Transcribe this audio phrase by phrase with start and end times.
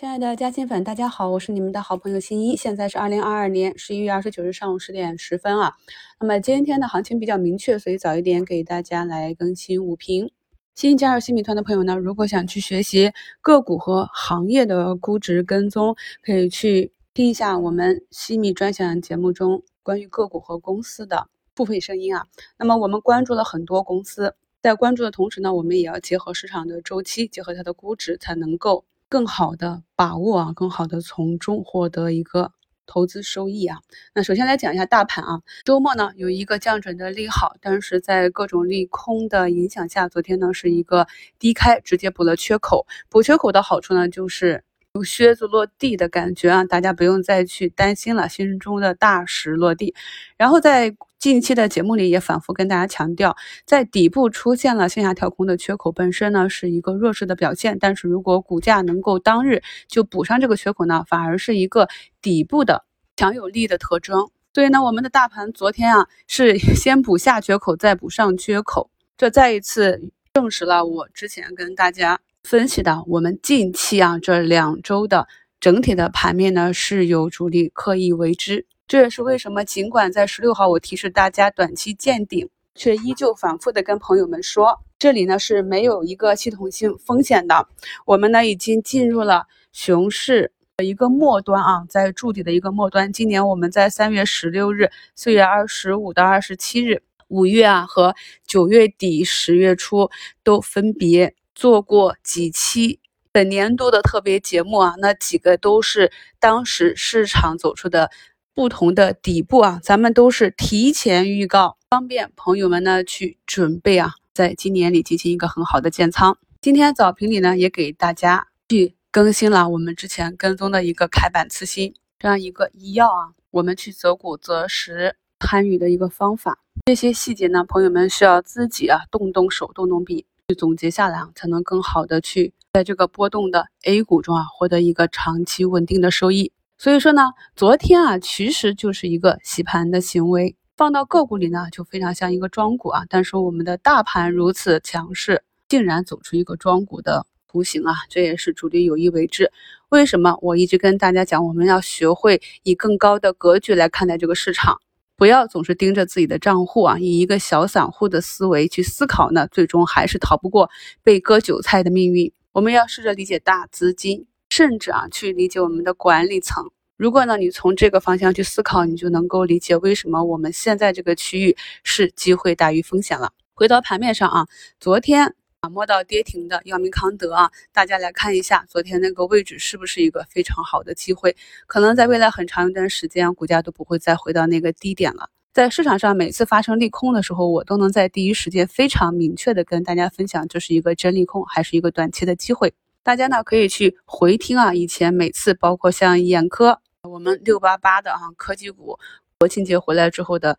[0.00, 2.56] 亲爱的嘉兴粉，大家好，我是你们的好朋友新一。
[2.56, 5.74] 现在是二零二二年十一月二十九日上午十点十分啊。
[6.18, 10.32] 那么今天的行情比较明确，所以早一点给大家来更新午评。
[10.74, 22.24] 新加入新米团的朋友呢，如果想去学习个股和行业的估值跟踪，可以去听一下我们新米专享节目中关于个股和公司的付费声音啊。
[22.56, 28.86] 那么我们关注了很多公司，在关注的同时呢，我们也要结合市场的周期，结合它的估值，才能够。
[29.10, 32.52] 更好的把握啊，更好的从中获得一个
[32.86, 33.78] 投资收益啊。
[34.14, 41.08] 那首先来讲一下大盘啊，周末呢有一个降准的利好，但是在各种利空的影响下，昨天呢是一个
[41.40, 42.86] 低开，直接补了缺口。
[43.08, 44.62] 补缺口的好处呢，就是
[44.94, 49.92] 有靴子落地的感觉啊，大家不用再去担心了，心中的大石落地。
[50.36, 57.76] 然后在近期的节目里也反复跟大家强调，在底部出现了向下跳空的缺口，本身呢是一个弱势的表现。
[57.78, 61.88] 但是如果股价能够当日就补上这个缺口呢，反而是一个
[62.22, 64.30] 底部的强有力的特征。
[64.54, 75.28] 所以呢，我们的大盘昨天啊是 先补下缺口，再补上缺口，这再一次证实了我之前跟大家分析的，我们近期啊这两周的
[75.60, 78.64] 整体的盘面呢是有主力刻意为之。
[78.90, 87.68] 这也是为什么，尽管在十六号我提示大家短期见顶，却依旧反复的跟朋友们说，这里呢是没有一个系统性风险的。
[88.04, 93.12] 我们呢已经进入了熊市的一个末端啊，在筑底的一个末端。
[93.12, 98.12] 今年我们在三月十六日、四月二十五到二十七日、五月啊和
[98.44, 100.10] 九月底、十月初
[100.42, 102.98] 都分别做过几期
[103.30, 108.10] 本年度的特别节目啊，那几个都是当时市场走出的。
[108.54, 116.36] 不同的底部啊，咱们都是提前预告，方便朋友们呢去准备啊，在今年里进行一个很好的建仓。
[116.60, 126.58] 今天早评里呢，也给大家去更新了我们之前跟踪的一个开板次新这样一个医药啊，我们去择股择时参与的一个方法。
[126.86, 136.52] 这些细节呢，朋友们需要自己啊动动手动动笔去总结下来啊，才能更好的去在这个波动的 A 股中啊，获得一个长期稳定的收益。
[136.82, 137.24] 所以说呢，
[137.54, 143.02] 昨天啊，其实就是一个洗盘的行为，放到个股里呢，就非常像一个庄股啊。
[143.10, 149.52] 但是我们的大盘如此强势，竟然走出一个庄股的图形啊，这也是主力有意为之。
[149.90, 150.38] 为什么？
[150.40, 154.80] 我一直跟大家讲，我们要学会以更高的格局来看待这个市场，
[155.18, 160.70] 不要总是盯着自己的账户啊，以一个小散户的思维去思考呢，最终还是逃不过
[161.02, 162.32] 被割韭菜的命运。
[162.52, 164.28] 我们要试着理解大资金。
[164.50, 166.70] 甚至啊，去理解我们的管理层。
[166.96, 173.32] 如果呢，你从这个方向去思考，你就能够理解为什么我们现在这个区域是机会大于风险了。
[173.54, 174.46] 回到盘面上啊，
[174.78, 181.34] 昨天啊摸到跌停的药明康德啊，大家来看一下，昨天那个位置是不是一个非常好的机会？
[181.66, 185.30] 可能在未来很长一段时间，股价都不会再回到那个低点了。
[185.54, 192.74] 在市场上，每次发生利空的时候，我都能在第一时间非常明确的跟大家分享，这是一个真利空还是一个短期的机会。
[193.02, 198.98] 大家呢可以去回听啊，以前每次包括像眼科，我们六八八的哈科技股，
[199.38, 200.58] 国庆节回来之后的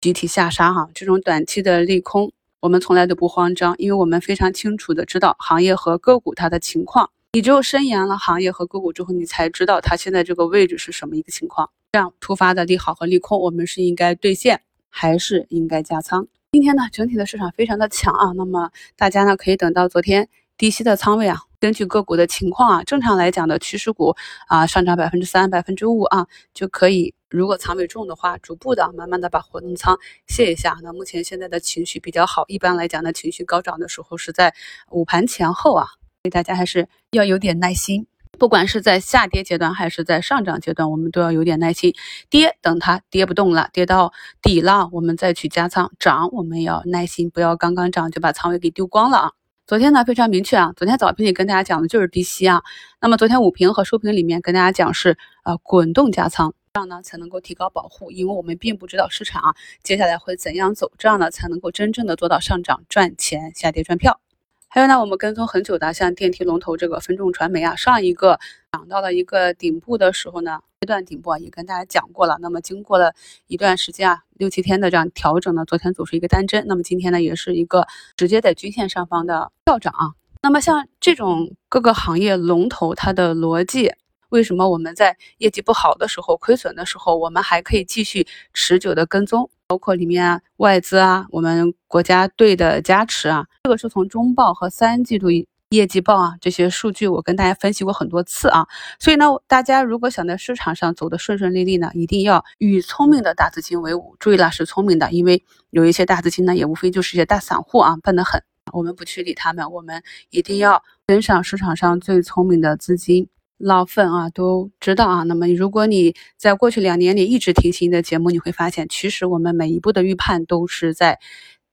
[0.00, 7.10] 集体下杀哈，这种短期的利空，我们从来都不慌张，因为我们非常清楚的知道行业和个股它的情况。
[7.34, 11.70] 你只有深研了行业和个股之后，你才知道它现在这个位置是什么一个情况。
[11.92, 16.26] 这样突发的利好和利空，我们是应该兑现还是应该加仓？
[16.52, 21.42] 今天呢，整体的市场非常的强啊，那么大家呢可以等到昨天低吸的仓位啊。
[21.62, 24.16] 根据个股的情况啊，正常来讲的趋势股
[24.48, 27.14] 啊，上涨百分之三、百分之五啊，就可以。
[27.28, 29.96] 如果仓位重的话，逐步的、慢慢的把活动仓
[30.26, 30.76] 卸一下。
[30.82, 34.52] 那目前现在的情绪比较好，一般来讲呢，情绪高涨的时候是在
[34.90, 38.08] 午盘前后啊，所以大家还是要有点耐心。
[38.40, 41.94] 不管是在下跌阶段还是在上涨阶段，我们都要有点耐心。
[42.28, 44.12] 跌，等它跌不动了，跌到
[44.42, 49.32] 底了，我们再去加仓；涨，我们要耐心，不要刚刚涨就把仓位给丢光了啊。
[49.64, 52.62] 昨天呢非常明确啊，昨天早评里跟大家讲的就是低吸啊。
[53.00, 59.54] 那么昨天午评和收评里面跟大家讲是呃滚动加仓，这样呢才能够提高保护，因为我们并不知道市场啊
[59.84, 64.20] 接下来会怎样走，这样呢才能够真正的做到上涨赚钱，下跌赚票。
[64.66, 68.40] 还有呢，我们跟踪很久的像电梯龙头这个分众传媒啊，上一个
[68.72, 72.36] 涨到了一个顶部的时候呢，阶段顶部啊也跟大家讲过了。
[72.40, 73.14] 那么经过了
[73.46, 77.86] 一段时间啊，六七天的这样调整呢，昨天走出一个单针，那么今天呢也是一个
[78.16, 80.10] 直接在均线上方的跳涨啊。
[80.42, 83.92] 那么像这种各个行业龙头，它的逻辑。
[84.30, 89.50] 为什么我们在业绩不好的时候、亏损的时候，我们还可以继续持久的跟踪？
[89.68, 95.30] 包括里面外资啊，我们国家队的加持啊，这个是从中报和三季度
[95.72, 98.66] 业绩报啊，这些数据我跟大家分析过很多次啊，
[99.00, 104.14] 所以呢，大家如果想在市场上走得顺顺利利呢，一定要与聪明的大资金为伍。
[104.20, 108.42] 注意了，是聪明的，因为有一些大资金呢，也无非就是一些大散户啊，笨得很。
[108.72, 113.28] 我们不去理他们，我们一定要跟上市场上最聪明的资金。
[113.58, 115.22] 老粉啊都知道啊。
[115.22, 121.18] 那么，如果你在过去两年里一直听新的节目，你会发现，其实我们每一步的预判都是在。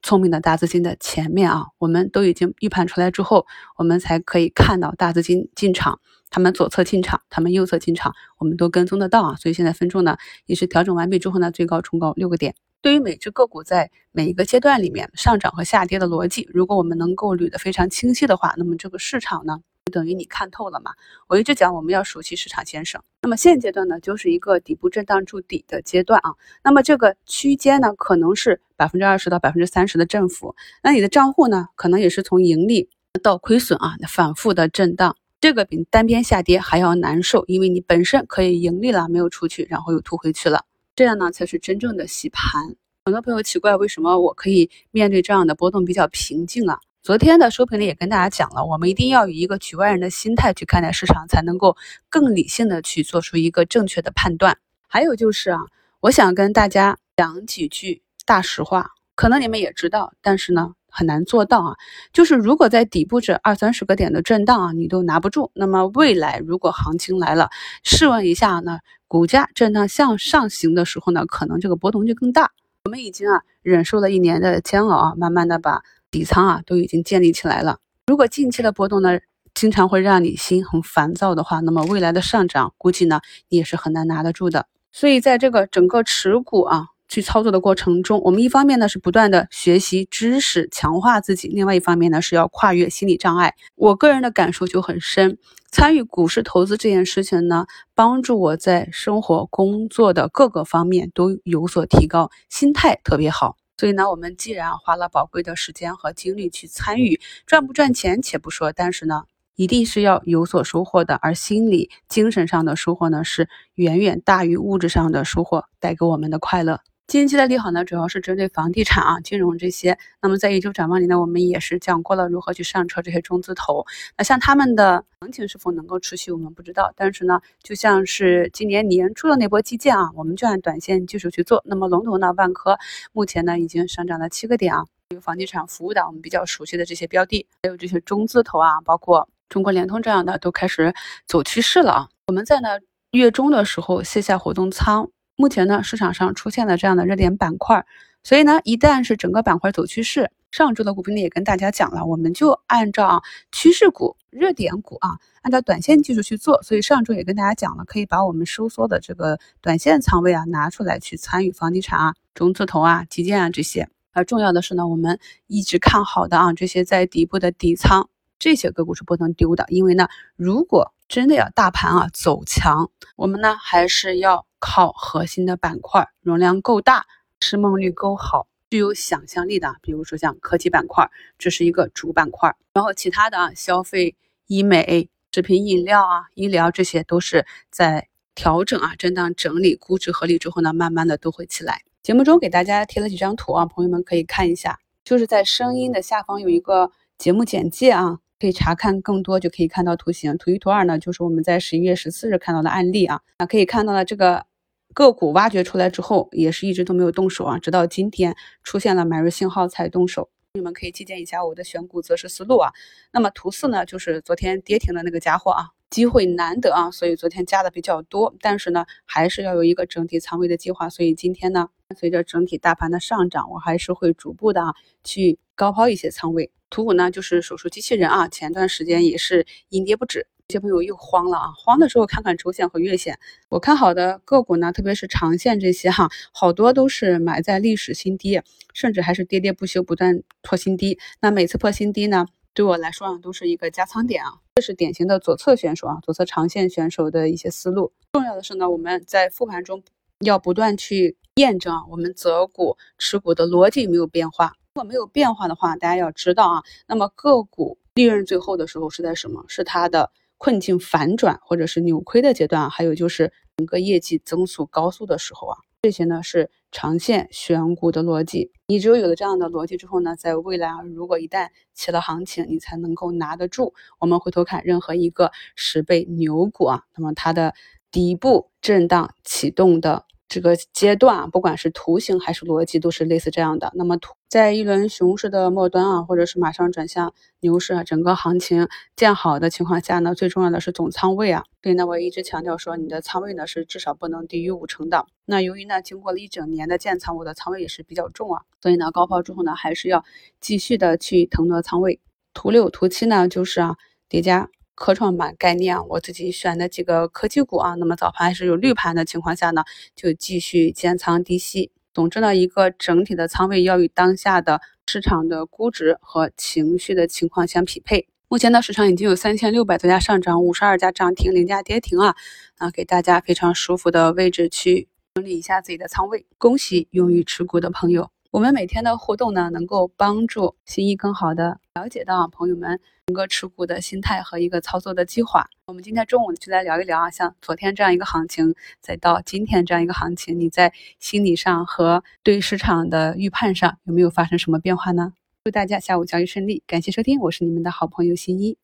[0.01, 3.45] 聪明的大资金的前面啊，我们都已经预判出来之后，
[3.77, 5.99] 我们才可以看到大资金进场，
[6.29, 9.35] 他们左侧进场，他们右侧进场，我们都跟踪得到啊。
[9.35, 12.55] 所以现在分众呢也是调整完毕之后呢，最高冲高六个点。
[12.81, 19.59] 对于每只个股在每一个阶段里面上涨和下跌的逻辑，如果我们能够捋得非常清晰的话，那么这个市场呢？
[19.89, 20.91] 等于你看透了嘛？
[21.27, 23.01] 我一直讲我们要熟悉市场先生。
[23.21, 26.35] 那么现阶段呢，就是一个底部震荡筑底的阶段啊。
[26.63, 30.55] 那么这个区间呢，可能是百分之二十到百分之三十的振幅。
[30.83, 32.89] 那你的账户呢，可能也是从盈利
[33.21, 35.15] 到亏损啊，反复的震荡。
[35.41, 40.65] 这个比单边下跌还要难受，因为你本身可以盈利了，没有出去，然后又吐回去了，
[40.95, 42.75] 这样呢才是真正的洗盘。
[43.05, 46.79] 很多朋友奇怪，为什么我可以面对这样的波动比较平静啊？
[47.09, 51.75] 昨天的收评里也跟大家讲了，我们一定要以一个局外人的心态去看待市场，才能够
[52.07, 54.59] 更理性的去做出一个正确的判断。
[54.87, 55.59] 还有就是啊，
[56.01, 61.77] 我想跟大家讲几句大实话，可能你们也知道，但是呢很难做到啊。
[62.13, 67.49] 就是如果在底部这二三十个点的震荡啊，你都拿不住，那么未来如果行情来了，
[67.83, 68.77] 试问一下呢，
[69.07, 72.51] 股价震荡向上行的时候呢，可能这个波动就更大。
[72.83, 75.81] 我们已经啊忍受了一年的煎熬啊，慢慢的把。
[76.11, 77.77] 底仓啊都已经建立起来了。
[78.07, 79.19] 如果近期的波动呢，
[79.53, 84.67] 经常会让你心很烦躁的话，那么未来的上涨估计呢，你也是很难拿得住的。
[84.91, 93.53] 所以在这个整个持股啊去操作的过程中，我们一方面呢是不断的学习知识，强化自己；另外一方面呢是要跨越心理障碍。
[93.75, 95.37] 我个人的感受就很深，
[95.71, 103.57] 参与股市投资这件事情呢，帮助我在生活、工作的各个方面都有所提高，心态特别好。
[103.79, 109.23] 所以呢，我们既然花了宝贵的时间和精力去参与，赚不赚钱且不说，但是呢，
[109.55, 111.15] 一定是要有所收获的。
[111.21, 116.81] 而心理、精神上的收获呢，是远远大于物质上的收获带给我们的快乐。
[117.09, 119.97] 近期的利好呢，主要是针对房地产啊、金融这些。
[120.21, 123.83] 那么在一周展望里呢，我们也是讲过了如何去上车这些中字头。
[124.15, 126.93] 那像他们的行情是否能够持续，我们不知道。
[126.95, 131.63] 但是呢，就像是今年年初的那波基建啊，我们就按短线技术去做。
[131.65, 132.77] 那么龙头呢，万科
[133.11, 134.85] 目前呢已经上涨了七个点啊。
[135.09, 140.93] 有房地产服务的，我们比较熟悉的这些标的，还有这些中字头啊，包括中国联通这样的，都开始
[141.25, 142.09] 走趋势了啊。
[142.27, 142.77] 我们在呢
[143.09, 145.09] 月中的时候卸下活动仓。
[145.39, 147.85] 目前呢，市场上出现了这样的热点板块，
[148.23, 156.61] 所以呢，一旦是整个板块走趋势，上周的股评里也跟大家讲了，我们就按照趋势股、热点股啊，按照短线技术去做。
[156.61, 163.87] 所以上周也跟大家讲了，可以把我们收缩的这个短线仓位啊拿出来去参与房地产啊、中字头啊、基建啊这些。
[164.11, 168.09] 而重要的是呢，我们一直看好的啊这些在底部的底仓，
[168.39, 174.45] 这些个股是不能丢的，因为呢，如果真的要大盘啊走强，我们呢还是要。
[174.61, 177.05] 靠核心的板块，容量够大，
[177.39, 182.53] 市梦率够好，具有想象力的，比如说像科技板块，这是一个主板块。
[182.73, 184.17] 然后其他的啊，消费、
[184.47, 191.83] 医美、食品饮料啊、医疗这些都是在调整啊、震荡整理、估值合理之后呢，慢慢的都会起来。
[192.03, 198.19] 节目中给大家贴了几张图啊，朋友们可以看一下，就是在声音的下方有一个节目简介啊。
[198.39, 200.37] 可以查看更多，就可以看到图形。
[200.37, 203.21] 图一、图二呢，就是我们在十一月十四日看到的案例啊。
[203.37, 204.45] 那可以看到呢，这个
[204.93, 210.29] 个股挖掘出来之后，也是一直都没有动手啊，直到今天出现了买入信号才动手。
[210.53, 212.71] 你们可以借鉴一下我的选股择时思路啊。
[213.11, 218.33] 那么图四呢，就是昨天跌停的那个家伙啊，机会难得啊，所以昨天加的比较多。
[218.39, 220.89] 但是呢，还是要有一个整体仓位的计划。
[220.89, 226.49] 所以今天呢，随着整体大盘的上涨，我还是会逐步的啊去高抛一些仓位。
[226.69, 233.19] 图五呢，就是手术机器人啊，前段时间也是阴跌不止，有些朋友又慌了啊，慌的时候看看周线和月线。
[233.49, 238.41] 我看好的个股呢，特别是长线这些哈，好多都是买在历史新低，
[238.73, 240.97] 甚至还是跌跌不休，不断破新低。
[241.19, 247.91] 那每次破新低呢，对我来说啊，都是一个加仓点啊，这是典型的左侧选手啊，左侧长线选手的一些思路。
[248.13, 249.83] 重要的是呢，我们在复盘中
[250.19, 254.53] 要不断去验证啊，我们择股持股的逻辑没有变化。
[254.79, 259.43] 如果没有变化的话，大家要知道啊，那么个股利润最后的时候是在什么？
[259.49, 268.53] 是它的困境反转或者是扭亏的阶段，还有就是整个业绩增速高速的时候啊，这些呢是长线选股的逻辑。
[268.67, 273.73] 你只有有了这样的逻辑之后呢，在未来啊，如果一旦起了行情，你才能够拿得住。
[273.99, 277.53] 我们回头看任何一个十倍牛股啊，那么它的
[277.91, 280.05] 底部震荡启动的。
[280.29, 283.71] 这个阶段啊，不管是图形还是逻辑，都是类似这样的。
[283.73, 291.43] 那么，图在一轮熊市的末端啊，或者是马上转向牛市啊，整个行情见好的情况下呢，最重要的是总仓位啊。
[291.63, 295.07] 所以呢，我一直强调说，你的仓位呢是至少不能低于五成的。
[295.25, 300.05] 那由于呢，经过了一整年的建仓，我的仓位也是比较重啊，所以呢，高抛之后呢，还是要
[300.39, 301.99] 继续的去腾挪仓位。
[302.35, 303.75] 图六、图七呢，就是啊
[304.07, 304.47] 叠加。
[304.79, 311.69] 科创板概念，我自己选的几个科技股啊，那么早盘还是有绿盘的情况下呢，就继续减仓低吸。
[311.93, 318.07] 总之呢，一个整体的仓位要与当下的市场的估值和情绪的情况相匹配。
[318.29, 322.15] 目前呢，市场已经有三千六百多家上涨，五十二家涨停，零家跌停啊，
[322.57, 326.25] 啊，给大家非常舒服的位置去整理一下自己的仓位。
[326.37, 328.09] 恭喜勇于持股的朋友。
[328.31, 335.49] 我们每天的互动呢，能够帮助新一更好的了解到朋友们整个持股的心态和一个操作的计划。
[335.65, 345.13] 我们今天中午就来聊一聊啊，像昨天这样一个行情，再到今天这样一个行情，你在心理上和对市场的预判上有没有发生什么变化呢？
[345.43, 348.55] 祝大家下午交易顺利，感谢收听，我是你们的好朋友新一。